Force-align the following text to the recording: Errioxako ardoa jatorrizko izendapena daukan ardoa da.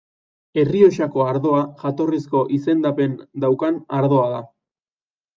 Errioxako 0.59 1.25
ardoa 1.33 1.59
jatorrizko 1.83 2.41
izendapena 2.57 3.27
daukan 3.43 3.77
ardoa 3.99 4.25
da. 4.33 4.41